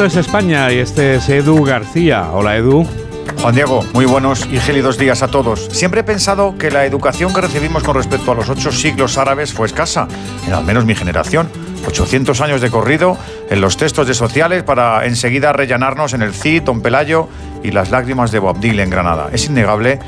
[0.00, 2.30] Es España y este es Edu García.
[2.32, 2.86] Hola Edu.
[3.42, 5.68] Juan Diego, muy buenos y gélidos días a todos.
[5.72, 9.52] Siempre he pensado que la educación que recibimos con respecto a los ocho siglos árabes
[9.52, 10.08] fue escasa,
[10.46, 11.50] en al menos mi generación.
[11.86, 13.16] 800 años de corrido
[13.48, 17.28] en los textos de sociales para enseguida rellenarnos en el Cid, Don Pelayo
[17.62, 19.28] y las lágrimas de Boabdil en Granada.
[19.32, 19.98] Es innegable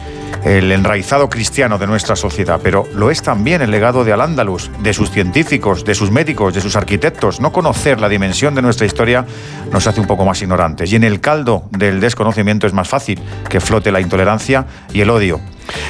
[0.44, 4.92] el enraizado cristiano de nuestra sociedad, pero lo es también el legado de Al-Ándalus, de
[4.92, 7.40] sus científicos, de sus médicos, de sus arquitectos.
[7.40, 9.24] No conocer la dimensión de nuestra historia
[9.70, 13.20] nos hace un poco más ignorantes y en el caldo del desconocimiento es más fácil
[13.48, 15.40] que flote la intolerancia y el odio.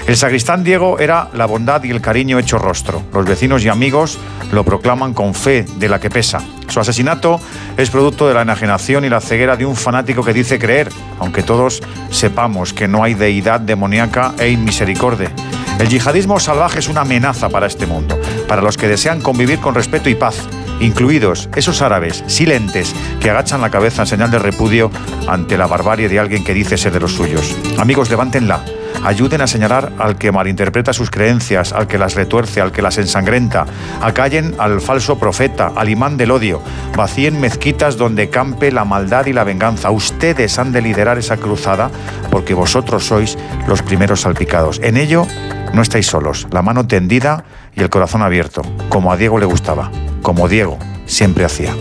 [0.07, 3.03] El sacristán Diego era la bondad y el cariño hecho rostro.
[3.15, 4.19] Los vecinos y amigos
[4.51, 6.41] lo proclaman con fe de la que pesa.
[6.67, 7.41] Su asesinato
[7.77, 10.89] es producto de la enajenación y la ceguera de un fanático que dice creer,
[11.21, 15.31] aunque todos sepamos que no hay deidad demoníaca e inmisericordia.
[15.79, 19.75] El yihadismo salvaje es una amenaza para este mundo, para los que desean convivir con
[19.75, 20.37] respeto y paz,
[20.81, 24.91] incluidos esos árabes silentes que agachan la cabeza en señal de repudio
[25.29, 27.57] ante la barbarie de alguien que dice ser de los suyos.
[27.79, 28.63] Amigos, levántenla
[29.03, 32.99] ayuden a señalar al que malinterpreta sus creencias, al que las retuerce, al que las
[32.99, 33.67] ensangrenta,
[34.01, 36.63] acallen al falso profeta, al imán del odio,
[36.97, 39.91] vacíen mezquitas donde campe la maldad y la venganza.
[39.91, 41.91] Ustedes han de liderar esa cruzada
[42.31, 43.37] porque vosotros sois
[43.67, 44.81] los primeros salpicados.
[44.83, 45.27] En ello
[45.73, 47.45] no estáis solos, la mano tendida
[47.75, 49.91] y el corazón abierto, como a Diego le gustaba,
[50.23, 51.75] como Diego siempre hacía.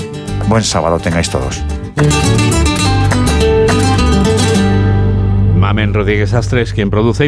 [0.47, 1.63] Buen sábado tengáis todos.
[5.82, 7.26] Mamen Rodríguez Astres, quien produce